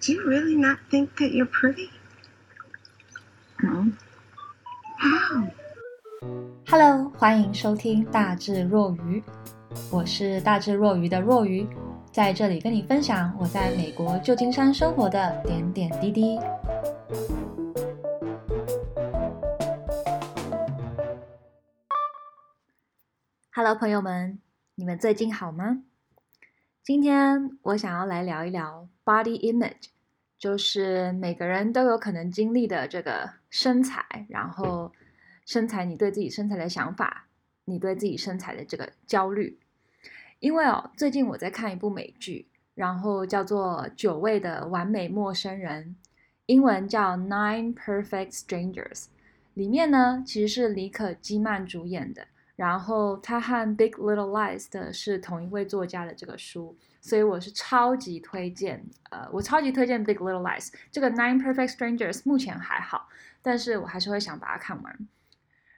[0.00, 1.90] Do you really not think that you're pretty?
[3.62, 3.84] No.
[4.96, 5.46] How?
[6.66, 9.22] Hello，欢迎收听大智若愚，
[9.92, 11.68] 我是大智若愚的若愚，
[12.10, 16.38] 在这里跟你分享我在美国旧金山生活的点点滴滴。
[23.52, 24.38] Hello，朋友们，
[24.76, 25.82] 你们最近好吗？
[26.82, 29.86] 今天我想要来聊一聊 body image，
[30.38, 34.92] 就是每个人都有可能经历的这个身材，然后
[35.44, 37.26] 身材，你对自己身材的想法，
[37.64, 39.58] 你对自己身材的这个焦虑。
[40.38, 45.96] 因为哦，最近我在看一部美剧，然后叫做《久违的完美陌生人》，
[46.46, 48.92] 英文叫《Nine Perfect Strangers》，
[49.54, 52.28] 里面呢其实是李可基曼主演的。
[52.54, 58.84] 然后他和《Big Little Lies》的是同一位作家的这个书，所以我是超级推荐。
[59.10, 60.66] 呃，我超级推荐《Big Little Lies》。
[60.92, 63.08] 这个《Nine Perfect Strangers》目前还好，
[63.42, 64.98] 但是我还是会想把它看完。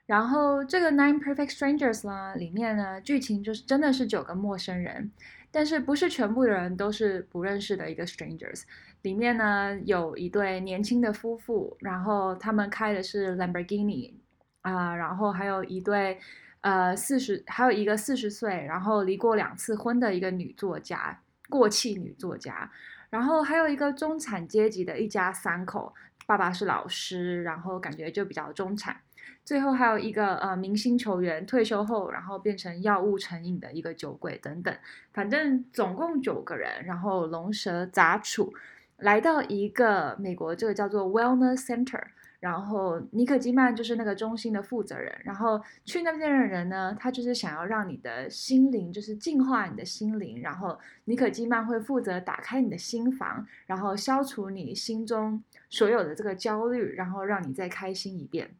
[0.06, 5.10] 然后这个《Nine Perfect Strangers》呢，里面呢剧情就是真的是九个陌生人，
[5.50, 8.64] 但是不是全部的人都是不认识的一个 strangers。
[9.02, 14.12] 里面呢有一对年轻的夫妇，然后他们开的是 Lamborghini
[14.60, 16.18] 啊、然后还有一对。
[16.62, 22.70] 呃，四十还有一个四十岁，然后离过两次婚的一个女作家，过气女作家，
[23.10, 25.92] 然后还有一个中产阶级的一家三口，
[26.24, 28.96] 爸爸是老师，然后感觉就比较中产，
[29.44, 34.72] 最后还有一个呃明星球员退休后，然后变成药物成瘾的一个酒鬼等等，
[35.12, 38.54] 反正总共九个人，然后龙蛇杂处，
[38.98, 42.04] 来到一个美国这个叫做 Wellness Center。
[42.42, 58.50] 然后尼可基曼就是那个中心的负责人，然后去那边的人呢，他就是想要让你的心灵就是净化你的心灵，然后尼可基曼会负责打开你的心房，然后消除你心中所有的这个焦虑，然后让你再开心一遍。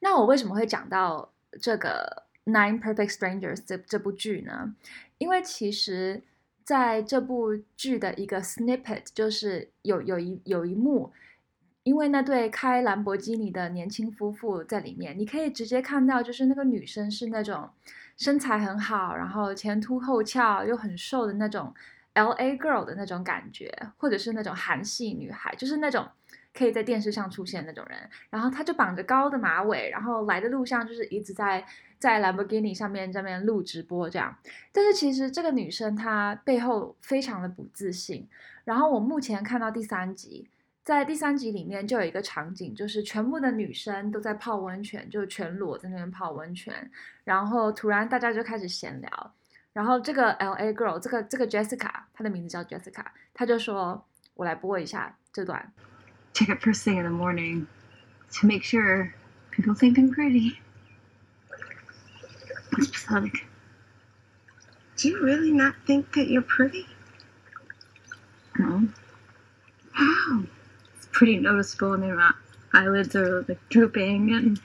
[0.00, 4.74] 那我为什么会讲到这个《Nine Perfect Strangers》这这部剧呢？
[5.18, 6.20] 因为其实
[6.64, 11.12] 在这部剧的一个 snippet，就是有有一有一幕。
[11.86, 17.70] 因为那对开兰博基尼的年轻夫妇在里面，你可以直接看到，就是那个女生是那种
[18.16, 21.72] 身材很好，然后前凸后翘又很瘦的那种
[22.14, 26.04] LA girl 的那种感觉，或者是那种韩系女孩，就是那种
[26.52, 27.96] 可以在电视上出现那种人。
[28.30, 31.64] 然后她就绑着高的马尾，然后来的路上就是一直在
[32.00, 34.36] 在兰博基尼上面这边录直播这样。
[34.72, 38.26] 但是其实这个女生她背后非常的不自信。
[38.64, 40.48] 然后我目前看到第三集。
[40.85, 46.89] 在第三集里面就有一个场景，就是全部的女生都在泡温泉，就全裸在那边泡温泉，
[47.23, 49.33] 然后突然大家就开始闲聊，
[49.73, 55.71] 然后这个 LA girl，这个这个 Jessica，她的名字叫 Jessica，她就说：“我来播一下这段。”
[56.33, 57.67] Check it first thing in the morning
[58.39, 59.11] to make sure
[59.51, 60.57] people think I'm pretty.
[62.77, 63.43] It's pathetic.
[64.97, 66.87] Do you really not think that you're pretty?
[68.57, 68.87] No.
[69.91, 70.45] How?
[71.15, 71.91] Pretty noticeable.
[71.91, 72.31] I mean, my
[72.73, 74.59] eyelids are like drooping, and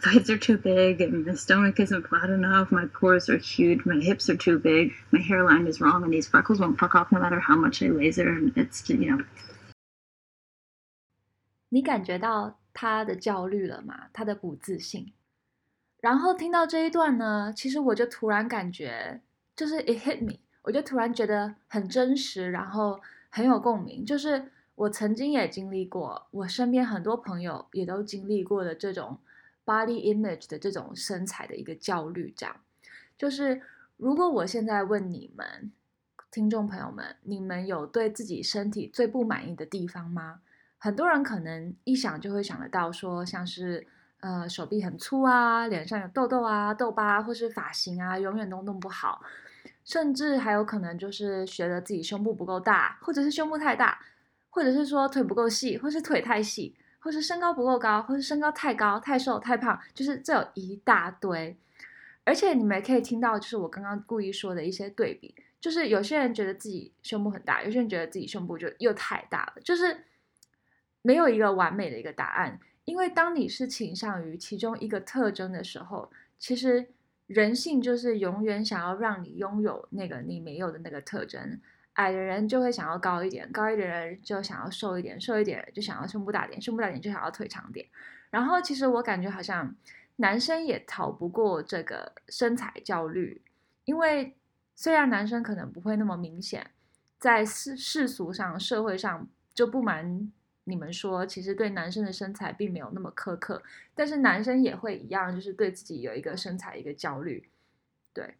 [0.00, 2.72] thighs are too big, and my stomach isn't flat enough.
[2.72, 3.84] My pores are huge.
[3.84, 4.92] My hips are too big.
[5.12, 7.90] My hairline is wrong, and these freckles won't fuck off no matter how much I
[7.90, 8.28] laser.
[8.28, 9.24] And it's you know.
[11.68, 14.08] 你感觉到他的焦虑了吗？
[14.12, 15.12] 他的不自信。
[16.00, 19.20] 然后听到这一段呢，其实我就突然感觉，
[19.54, 22.98] 就是 it hit me，我就突然觉得很真实，然后。
[23.31, 29.17] 很有共鸣，就是我曾经也经历过，我身边很多朋友也都经历过的这种
[29.65, 32.33] body image 的这种身材的一个焦虑。
[32.35, 32.55] 这样，
[33.17, 33.61] 就是
[33.95, 35.71] 如果我现在问你们
[36.29, 40.41] 听众朋友们，你们有对自己身体最不满意的地方吗？
[40.77, 43.85] 很多人可能一想就会想得到，说像是
[44.19, 49.21] 呃手臂很粗啊，脸上有痘痘啊、痘疤，或是发型啊永远都弄不好。
[49.83, 53.99] 甚至还有可能就是觉得自己胸部不够大，或者是胸部太大，
[54.49, 61.57] 或者是说腿不够细，或是腿太细，或是身高不够高，或是身高太高、太瘦、太胖，就是这有一大堆。
[62.23, 70.05] 而且你们也可以听到，就是我刚刚故意说的一些对比，就是有些人觉得自己胸部很大，有些人觉得自己胸部就又太大了，就是
[71.01, 72.59] 没有一个完美的一个答案。
[72.85, 76.91] 因为当你是倾向于其中一个特征的时候，其实。
[77.33, 81.59] 人性就是永远想要让你拥有那个你没有的那个特征。
[81.95, 87.85] 矮的人就会想要高一点，高一点的人就想要瘦一点，瘦一点就想要胸部大点，胸部大点就想要腿长点。
[88.29, 89.75] 然后其实我感觉好像
[90.15, 93.41] 男生也逃不过这个身材焦虑，
[93.83, 94.37] 因为
[94.73, 96.71] 虽然男生可能不会那么明显，
[97.19, 100.31] 在世世俗上、社会上，就不瞒
[100.71, 103.61] 你们说，其实对男生的身材并没有那么苛刻，
[103.93, 107.49] 但是男生也会一样，就是对自己有一个身材一个焦虑，
[108.13, 108.35] 对，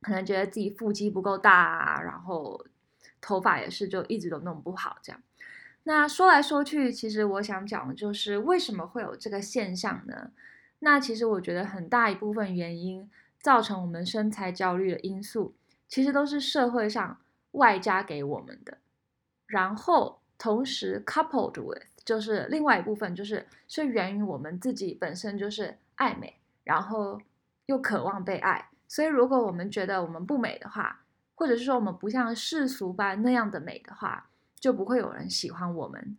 [0.00, 2.64] 可能觉得自己腹肌不够大，然后
[3.20, 5.20] 头发也是就一直都弄不好这样。
[5.82, 10.30] 那说来说去，其实我想讲的就是为什么会有这个现象呢？
[10.78, 13.10] 那其实我觉得很大一部分原因
[13.40, 15.54] 造成我们身材焦虑的因素，
[15.88, 17.18] 其实都是社会上。
[17.52, 18.76] 外加给我们的，
[19.46, 27.20] 然后同时 coupled with 就是另外一部分，就是是源于我们自己本身就是爱美，然后
[27.66, 28.70] 又渴望被爱。
[28.86, 31.04] 所以如果我们觉得我们不美的话，
[31.34, 36.16] 或者是说我们不像世俗般那样的美的话，就不会有人喜欢我们。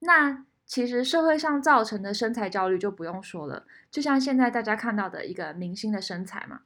[0.00, 6.62] 那其实社会上造成的身材焦虑就不用说了，就像现在大家看到的一个明星的身材嘛，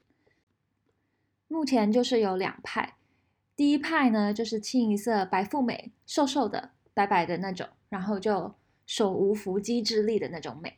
[1.48, 2.97] 目前就是有两派。
[3.58, 8.54] 第一派呢，就是清一色白富美，瘦瘦的、白白的那种，然后就
[8.86, 10.76] 手无缚鸡之力的那种美。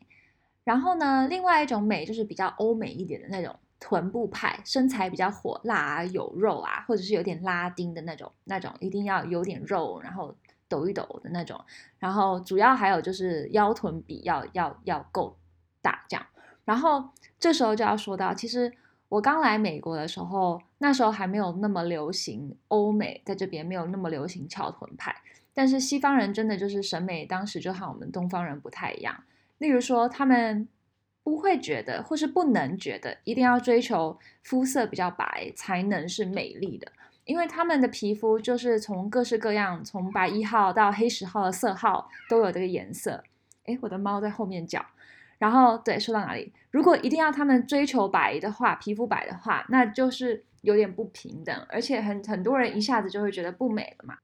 [0.65, 10.35] 然后呢，另外一种美就是比较欧美一点的那种臀部派，身材比较火辣啊，有肉啊，或者是有点拉丁的那种，那种一定要有点肉，然后
[10.67, 11.62] 抖一抖的那种。
[11.99, 15.37] 然后主要还有就是腰臀比要要要够
[15.82, 16.27] 大这样。
[16.65, 18.73] 然后这时候就要说到，其实。
[19.11, 25.15] 我刚来美国的时候，那时候还没有那么流行欧美，在这边没有那么流行翘臀派。
[25.53, 29.25] 但是西方人真的就是审美，当时就和我们东方人不太一样。
[29.59, 30.69] 例如说，他们
[31.25, 36.93] 不会觉得，或是不能觉得，一定要追求肤色比较白才能是美丽的，
[37.25, 43.25] 因为他们的皮肤就是从各式各样，从白一号到黑十号的色号都有这个颜色。
[43.65, 44.87] 诶，我的猫在后面叫。
[45.41, 46.53] 然后对，说到哪里？
[46.71, 54.19] 如果一定要他们追求白的话，皮肤白的话，那就是有点不平等，而且很很多人一下子就会觉得不美了嘛。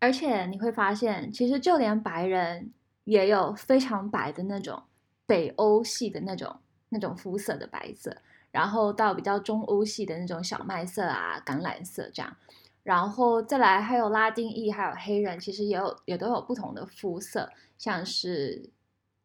[0.00, 2.72] 而且你会发现，其实就连白人
[3.04, 4.82] 也有非常白的那种
[5.26, 6.56] 北欧系的那种
[6.88, 8.16] 那种肤色的白色，
[8.50, 12.34] 然后到比较中欧系的那种小麦色啊、橄榄色这样，
[12.82, 18.70] 然后再来还有拉丁裔，还有黑人，其实也有也都有不同的肤色，像是。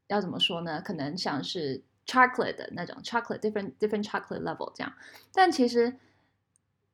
[0.07, 0.81] 要怎么说呢？
[0.81, 4.93] 可能像是 chocolate 的那种 chocolate different different chocolate level 这样，
[5.33, 5.97] 但其实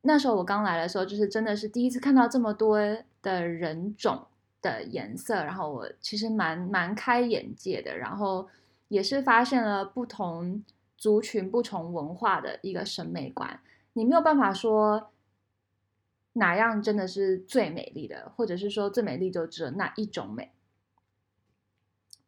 [0.01, 2.79] 那时候我刚来的时候，就是真的是第一次看到这么多
[3.21, 4.25] 的人种
[4.61, 8.49] 的颜色，然后我其实蛮蛮开眼界的，然后
[8.87, 10.63] 也是发现了不同
[10.97, 13.59] 族群、不同文化的一个审美观。
[13.93, 15.11] 你没有办法说
[16.33, 20.51] 哪样真的是最美丽的，或者是说最美丽就只有那一种美。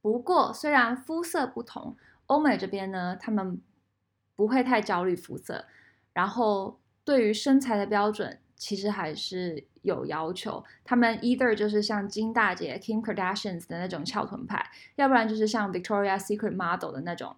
[0.05, 1.97] 不过，虽然肤色不同，
[2.27, 3.59] 欧美这边呢，他们
[4.35, 5.65] 不会太焦虑肤色，
[6.13, 10.63] 然后对于身材的标准，其实还是有要求。
[10.83, 14.63] 他们 either 就是像金大姐 Kim Kardashian 的那种翘臀派，
[14.93, 17.35] 要不然就是像 Victoria Secret model 的那种、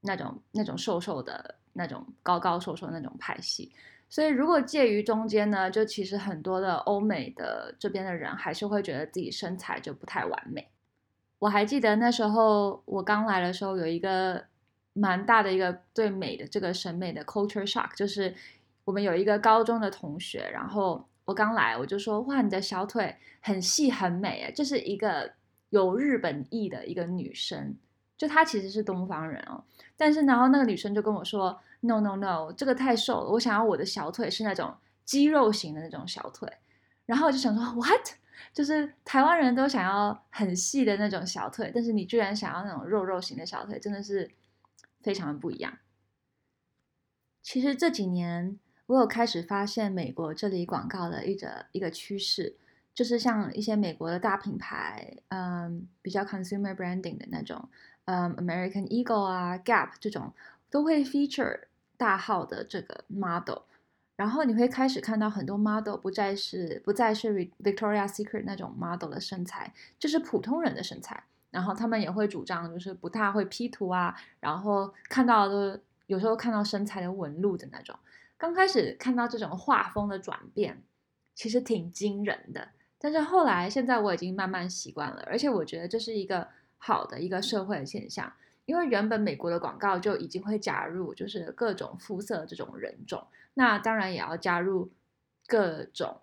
[0.00, 3.70] 那种、那种瘦瘦的、那种高高瘦瘦的那种派系。
[4.08, 10.68] 所以，如果介于中间呢，就其实很多的欧美的这边的人还是会觉得自己身材就不太完美。
[11.40, 14.44] 我还记得那时候我刚来的时候，有一个
[14.92, 18.34] 蛮大的一个对美的这个审美的 culture shock，就是
[18.84, 25.32] 我们有一个高中的同学，然后我刚来我就说，哇，你的小腿很细很美诶，这是一个
[25.70, 27.76] 有日本裔的一个女生，
[28.16, 29.62] 就她其实是东方人哦，
[29.96, 36.50] 但是然后那个女生就跟我说，no no no，这个太瘦了，我想要我的小腿是那种肌肉型的那种小腿，
[37.06, 38.14] 然后我就想说，what？
[38.52, 44.30] 就是台湾人都想要很细的那种小腿，但是你居然想要那种肉肉型的小腿，真的是
[45.00, 45.78] 非常的不一样。
[47.42, 52.56] 其实这几年我有开始发现美国这里广告的一个一个趋势，
[52.94, 57.68] 就是像一些美国的大品牌，嗯，比较 consumer branding 的那种，
[58.04, 60.32] 嗯，American Eagle 啊，Gap 这种
[60.68, 61.60] 都会 feature
[61.96, 63.62] 大号的这个 model。
[64.18, 67.32] 然后你会开始看到很多 model 不再是不再是
[67.62, 71.22] Victoria Secret 那种 model 的身材，就是普通人的身材。
[71.52, 77.96] 然后他们也会主张就是不太会 P 图啊，然后看到的有时候看到身材的纹路的那种。
[78.36, 80.82] 刚开始看到这种画风的转变，
[81.36, 82.68] 其实挺惊人的。
[82.98, 88.32] 但是后来现在我已经慢慢习惯了，而且我觉得这是一个好的一个社会的现象，
[88.68, 93.26] 因为原本美国的广告就已经会加入就是各种肤色这种人种。
[93.54, 94.92] 那当然也要加入
[95.46, 96.20] 各种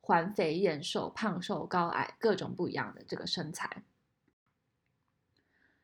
[0.00, 3.82] 环肥燕瘦、胖瘦高矮各种不一样的这个身材。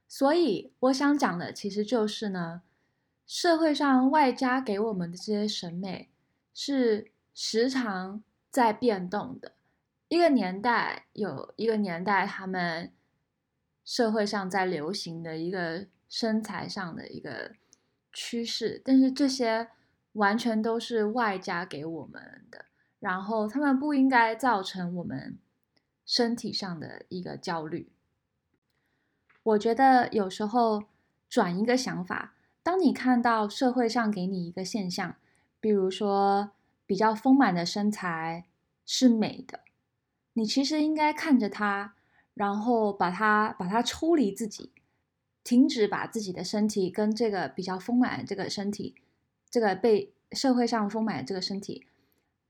[0.06, 2.62] 所以我想讲的其实就是呢，
[3.26, 6.08] 社会上外加给我们的这些审美，
[6.54, 9.50] 是时常在变动的。
[10.06, 12.92] 一个年代有一个年代，他们
[13.86, 17.52] 社会上在流行的一个身材上的一个
[18.12, 19.68] 趋势，但是这些
[20.12, 22.66] 完全都是外加给我们的，
[22.98, 25.38] 然后他们不应该造成我们
[26.04, 27.92] 身体上的一个焦虑。
[29.42, 30.84] 我觉得有时候
[31.28, 35.16] 转一个想法，当你看到社会上给你一个现象，
[35.60, 36.50] 比如说
[36.86, 38.46] 比较丰满的身材
[38.84, 39.60] 是美的。
[40.32, 41.95] 你其实应该看着它，
[42.36, 44.70] 然后把它把它抽离自己，
[45.42, 48.94] 停止把自己的身体跟这个比较丰满的这个身体，
[49.48, 51.86] 这个被社会上丰满的这个身体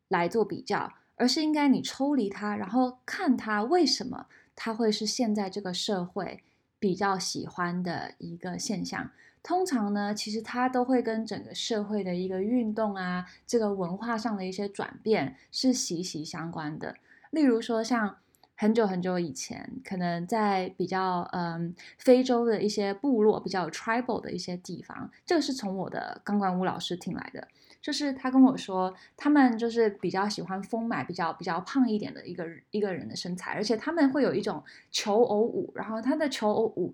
[0.08, 4.26] 来做比较，而是应该你抽离它，然后看它为什么
[4.56, 6.42] 它会是现在这个社会
[6.80, 9.12] 比较喜欢的一个现象。
[9.42, 16.96] 通常呢，其实它都会跟整个社会的一个运动啊，这个文化上的一些转变是息息相关的。
[17.30, 18.18] 例如说，像
[18.58, 27.46] 很久很久以前，可能在比较嗯非洲的一些部落，比较有 tribal 的一些地方，这个是从我的钢管舞老师听来的，
[27.82, 36.92] 就是他跟我说，他们就是比较喜欢丰满、比较比较胖一点的一个一个人的身材，而且他们会有一种求偶舞，然后他的求偶舞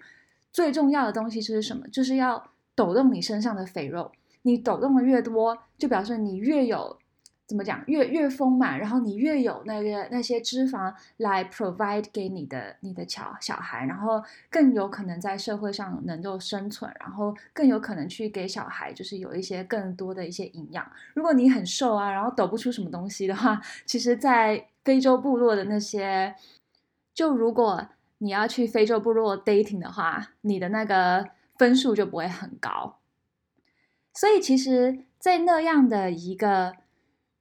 [0.52, 1.87] 最重要的东西是什么？
[1.88, 4.11] 就是要抖动你身上的肥肉，
[4.42, 6.99] 你抖动的越多，就表示你越有。
[7.52, 7.85] 怎么讲？
[7.87, 20.90] 越越丰满，然后你越有那个那些脂肪来 provide 给你的你的小小孩，然后更有可能在社会上能够生存，然后更有可能去给小孩就是有一些更多的一些营养。
[21.12, 26.35] 如果你很瘦啊，然后抖不出什么东西的话，其实，在非洲部落的那些，
[27.12, 31.28] 就如果你要去非洲部落 dating 的话，你的那个
[31.59, 32.97] 分数就不会很高。
[34.14, 36.80] 所以，其实，在那样的一个。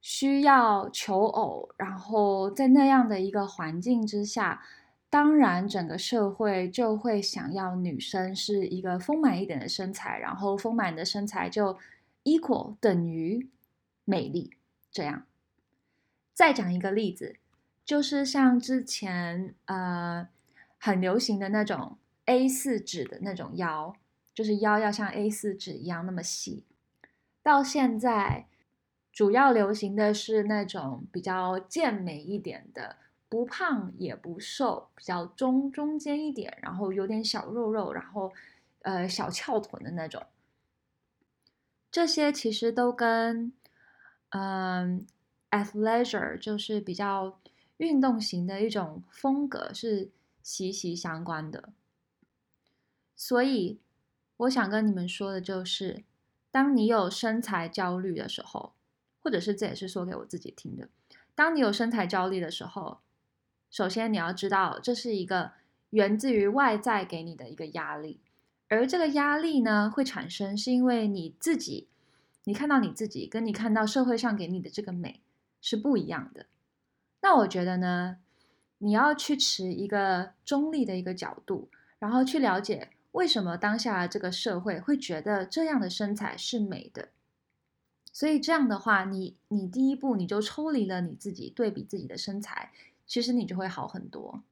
[0.04, 4.60] 需要求偶，然后在那样的一个环境之下，
[5.08, 11.78] 当然整个社会就会想要女生是一个丰满一点的身材，然后丰满的身材就
[12.24, 13.48] equal 等于
[14.04, 14.56] 美丽。
[14.90, 15.24] 这样，
[16.34, 17.36] 再讲一个例子，
[17.84, 20.26] 就是像之前呃
[20.78, 23.94] 很流行的那种 A4 纸的那种腰，
[24.34, 26.64] 就是腰要像 A4 纸一样那么细，
[27.40, 28.48] 到现在。
[29.12, 32.96] 主要流行的是那种比较健美一点的，
[33.28, 38.32] 不胖也不瘦，比较中中间一点，然后有点小肉肉，然后
[38.80, 40.24] 呃小翘臀的那种。
[41.90, 43.52] 这些其实都跟
[44.30, 45.06] 嗯、
[45.50, 47.38] athleisure 就是比较
[47.76, 50.10] 运动型的一种风格是
[50.42, 51.68] 息息相关的。
[53.14, 53.78] 所以
[54.38, 56.02] 我想跟你们说的就是，
[56.50, 58.72] 当你有身材焦虑的时候。
[59.22, 60.88] 或者是这也是说给我自己听的。
[61.34, 62.98] 当你有身材焦虑的时候，
[63.70, 65.52] 首先你要知道，这是一个
[65.90, 68.20] 源自于外在给你的一个压力，
[68.68, 71.88] 而这个压力呢，会产生是因为你自己，
[72.44, 75.22] 你看到你自己跟你看到社会上给你的这个美
[75.60, 76.46] 是不一样的。
[77.22, 78.18] 那我觉得呢，
[78.78, 87.08] 你要去持一个中立的一个角度，然后去了解为什么当下这个社会会觉得这样的身材是美的。
[88.12, 92.70] 所以这样的话，你你第一步你就抽离了你自己，对比自己的身材，
[93.06, 94.42] 其实你就会好很多。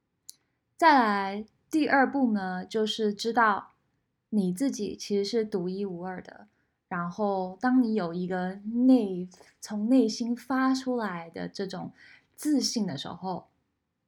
[0.79, 3.73] 再来第二步呢，就是知道
[4.31, 6.49] 你自己其实是独一无二的。
[6.89, 9.29] 然后，当你有一个内
[9.61, 11.93] 从内心发出来的这种
[12.35, 13.47] 自信的时候，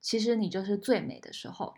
[0.01, 1.75] 其实你就是最美的时候。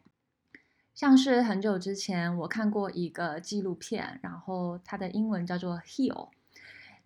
[0.95, 6.12] 像是很久之前我看过一个纪录片，然后它的英文叫做《Heal》。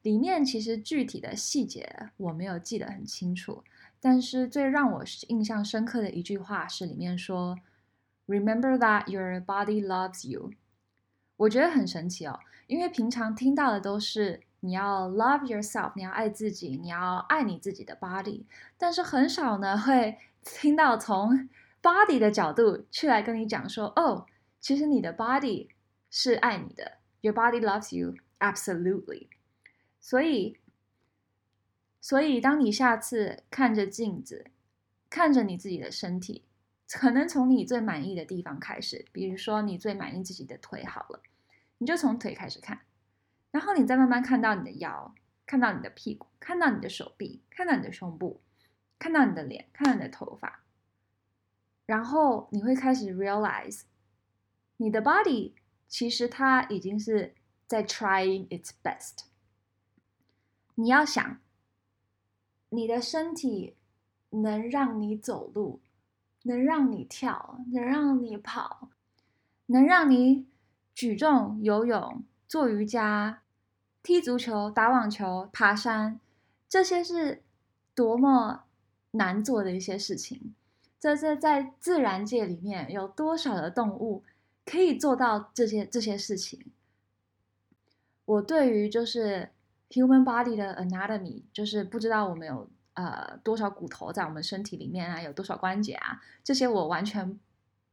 [0.08, 3.62] 里面其实具体的细节我没有记得很清楚，
[4.00, 7.58] 但是最让我印象深刻的一句话是里面说
[8.26, 10.52] ：“Remember that your body loves you。”
[11.36, 18.44] 我觉得很神奇哦，因为平常听到的都是你要 love yourself，你要爱自己，你要爱你自己的 body，
[18.78, 21.50] 但是很少呢会听到从
[21.82, 24.24] body 的角度去来跟你讲说：“哦，
[24.58, 25.68] 其实你的 body
[26.10, 29.28] 是爱你的，your body loves you absolutely。”
[30.00, 30.58] 所以，
[32.00, 34.46] 所以，当你下次看着镜子，
[35.10, 36.44] 看着你自己的身体，
[36.90, 41.22] 可能从你最满意的地方开始，比如说你最满意自己的腿，好了，
[41.78, 42.80] 你就从腿开始看，
[43.50, 45.14] 然后你再慢慢看到你的腰，
[45.44, 48.40] 看到你的屁股，看到你的手臂，看到你的胸部，
[48.98, 50.64] 看到你的脸，看到你的头发，
[51.84, 53.82] 然后你会开始 realize，
[54.76, 55.52] 你的 body
[55.86, 57.34] 其实它已经是
[57.66, 59.24] 在 trying its best。
[60.80, 61.40] 你要想，
[62.68, 63.74] 你的身体
[64.30, 65.80] 能让你走路，
[66.44, 68.88] 能让你跳，能让你跑，
[69.66, 70.46] 能让你
[70.94, 73.42] 举重、游泳、做瑜伽、
[74.04, 76.20] 踢足球、打网球、爬山，
[76.68, 77.42] 这些是
[77.92, 78.62] 多么
[79.10, 80.54] 难做的一些事情。
[81.00, 84.22] 这这在自然界里面有多少的动物
[84.64, 86.66] 可以做到这些这些事情？
[88.24, 89.50] 我对于就是
[89.90, 97.38] human body 的 anatomy，就是不知道我们有呃多少骨头在我们身体里面啊，有多少关节啊，这些我完全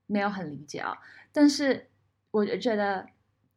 [0.06, 0.98] 没有很理解啊。
[1.32, 1.88] 但是
[2.32, 3.08] 我觉得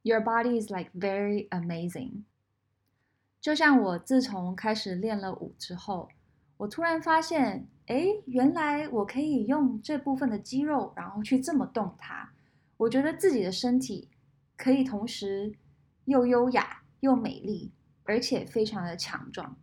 [0.02, 2.22] your body is like very amazing。
[3.40, 6.08] 就像我自从开始练了舞之后，
[6.58, 12.32] 我突然发现，哎，原来我可以用这部分的肌肉，然后去这么动它。
[12.76, 14.08] 我觉得自己的身体
[14.56, 15.54] 可以同时。
[16.08, 17.70] 又优雅又美丽，
[18.08, 19.54] 而且非常的强壮。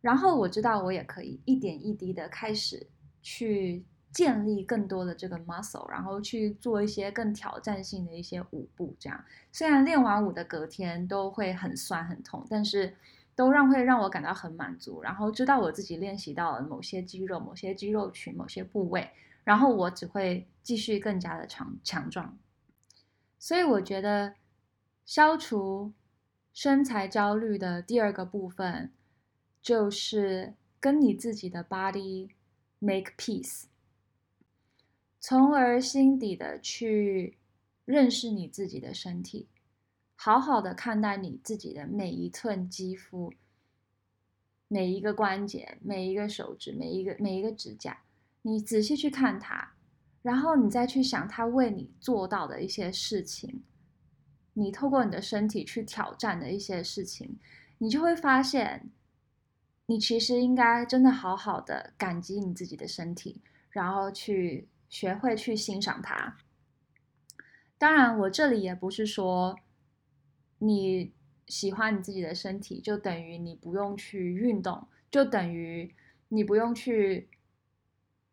[0.00, 2.86] 然后我知道我也可以一点一滴的开始
[3.20, 8.94] 去建立更多的这个 muscle，然后去做一些更挑战性的一些舞步。
[9.00, 12.96] 这样虽然练完舞的隔天都会很酸很痛，但是
[13.34, 15.02] 都让会让我感到很满足。
[15.02, 19.10] 然后知道我自己练习到了某些肌肉、某些肌肉群、某些部位，
[19.42, 22.38] 然后我只会继续更加的强强壮。
[23.36, 24.34] 所以我觉得。
[25.04, 25.94] 消除
[26.60, 28.90] 身材焦虑的第二个部分，
[29.62, 32.30] 就是跟你自己的 body
[32.80, 33.66] make peace，
[35.20, 37.38] 从而心底的去
[37.84, 39.46] 认识你自己的身体，
[40.16, 43.32] 好好的看待你自己的每一寸肌肤、
[44.66, 48.02] 每一个关节、每一个手指、每一个每一个指甲，
[48.42, 49.74] 你仔细去看它，
[50.22, 53.62] 然后你再去想它为你做到的一些事情。
[54.58, 57.38] 你透过你的身体去挑战的一些事情，
[57.78, 58.90] 你就会发现，
[59.86, 66.36] 你其实应该真的好好的感激你自己的身体，然后去学会去欣赏它。
[67.78, 69.56] 当然，我这里也不是说
[70.58, 71.12] 你
[71.46, 75.94] 喜欢你自己的身体，就等于你不用去运动，就等于
[76.30, 77.28] 你不用去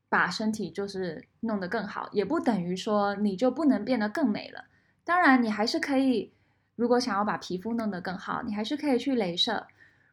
[0.10, 4.66] 把身体就是弄得更好，也不等于说你就不能变得更美了。
[5.06, 6.34] 当然，你还是可以，
[6.76, 9.68] 如果想要把皮肤弄得更好，你还是可以去镭射。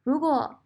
[0.04, 0.60] 如果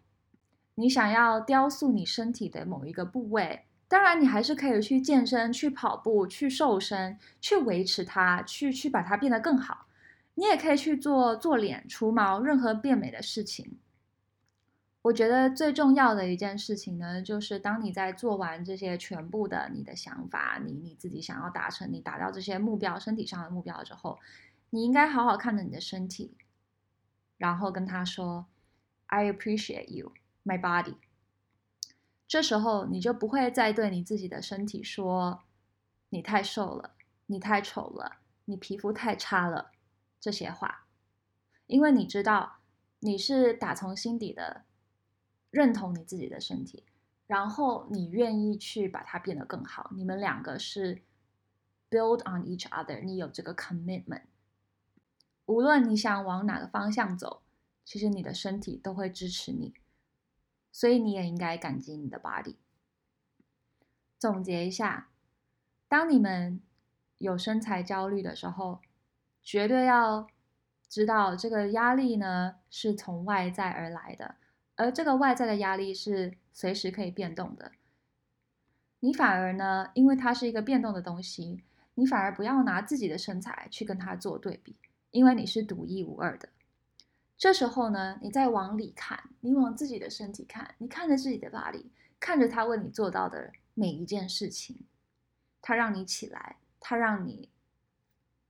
[0.75, 9.85] 你想要雕塑你身体的某一个部位，当然你还是可以去健身、去跑步、去瘦身、去维持它、去去把它变得更好。
[10.35, 13.77] 你也可以去做做脸、除毛，任何变美的事情。
[15.07, 24.19] 我觉得最重要的一件事情呢，就是当你在做完这些全部的你的想法，你你自己想要达成，你达到这些目标，身体上的目标之后，
[24.69, 26.35] 你应该好好看着你的身体，
[27.37, 28.47] 然后跟他说
[29.05, 30.11] ：“I appreciate you,
[30.43, 30.95] my body。”
[32.27, 35.43] 这时候你就不会再对你自己的身体说
[36.09, 36.95] ：“你太瘦了，
[37.27, 39.71] 你太丑了，你皮肤太差了”
[40.19, 40.85] 这些话，
[41.65, 42.57] 因为你知道
[42.99, 44.66] 你是打从心底的。
[45.49, 46.83] 认同你自己的身体，
[47.25, 49.91] 然后你愿意去把它变得更好。
[49.95, 51.01] 你们两个是
[51.89, 54.23] build on each other，你有这个 commitment。
[55.45, 57.41] 无论你想往哪个方向走，
[57.85, 59.73] 其实你的身体都会支持你，
[60.71, 62.55] 所以你也应该感激你的 body。
[64.19, 65.09] 总结一下，
[65.87, 66.61] 当你们
[67.17, 68.81] 有身材焦虑的时候，
[69.41, 70.27] 绝对要
[70.89, 74.35] 知道这个压力呢，是从外在而来的。
[74.77, 77.71] 而这个外在的压力是随时可以变动的，
[78.99, 81.63] 你反而呢，因为它是一个变动的东西，
[81.95, 84.75] 你反而不要拿自己的身材去跟它做对比，
[85.11, 86.47] 因为你是独一无二的。
[87.37, 91.85] 这时候呢，你再往里看，你往自己的身体看，你看着自己的 body，
[92.19, 94.79] 看着他为你做到的每一件事情，
[95.61, 97.49] 他让你起来，他让你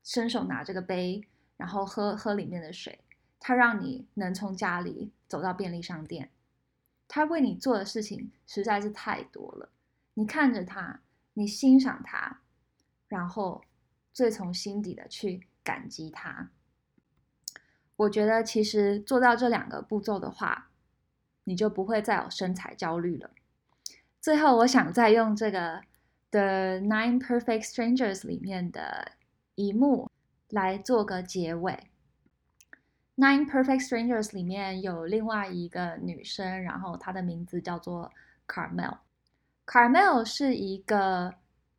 [0.04, 3.00] 伸手拿这个杯，然后喝喝里面的水。
[3.40, 6.32] 他让你能从家里走到便利商店，
[7.08, 9.70] 他为你做的事情实在是太多了。
[10.16, 11.02] 你看着他，
[11.34, 12.42] 你欣赏他，
[13.08, 13.64] 然后
[14.12, 16.50] 最从心底的去感激他。
[17.96, 20.70] 我觉得其实做到这两个步骤的话，
[21.44, 23.32] 你就不会再有身材焦虑了。
[24.20, 25.78] 最后，我想再用这个
[26.32, 29.14] 《The Nine Perfect Strangers》里面的
[29.56, 30.12] 一幕
[30.50, 31.90] 来做个结尾。
[33.20, 38.12] Nine Perfect Strangers 里面有另外一个女生，然后她的名字叫做
[38.48, 38.96] Carmel。
[39.66, 41.34] Carmel 是一个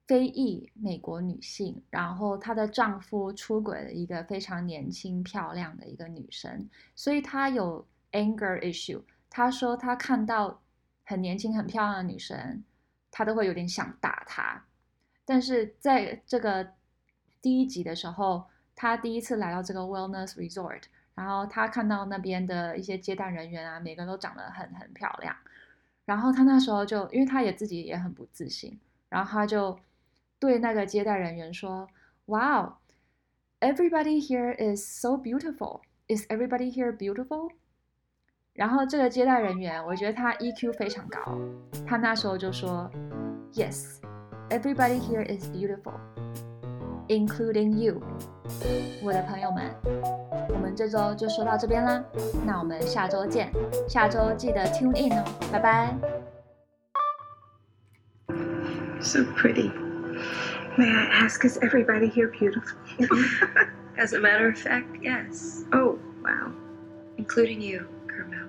[0.04, 9.00] 非裔美国女性，然后她的丈夫出轨了一个非常年轻漂亮的一个女生，所以她有 anger issue。
[9.30, 10.60] 她说她看到
[11.04, 12.64] 很年轻很漂亮的女生，
[13.12, 14.60] 她都会有点想打她。
[15.24, 16.68] 但是在这个
[17.40, 20.82] 第一集的时候，她第一次来到这个 wellness resort，
[21.18, 25.34] 然后他看到那边的一些接待人员啊，每个人都长得很很漂亮。
[26.04, 28.78] 然后他那时候就，因为他也自己也很不自信，
[29.08, 29.76] 然后他就
[30.38, 31.88] 对那个接待人员说
[32.26, 32.74] ：“Wow,
[33.58, 35.80] everybody here is so beautiful.
[36.06, 37.50] Is everybody here beautiful?”
[38.54, 41.36] 然后这个接待人员，我觉得他 EQ 非常高，
[41.84, 42.88] 他那时候就说
[43.54, 43.98] ：“Yes,
[44.50, 45.98] everybody here is beautiful,
[47.08, 48.00] including you。”
[49.02, 49.74] 我的朋友们，
[50.48, 52.02] 我们这周就说到这边啦，
[52.44, 53.52] 那我们下周见，
[53.88, 55.96] 下周记得 tune in 哦，拜拜。
[59.00, 59.70] So pretty.
[60.76, 62.78] May I ask, is everybody here beautiful?
[63.96, 66.52] As a matter of fact, yes, oh, wow.
[67.18, 68.48] including you, Carmel.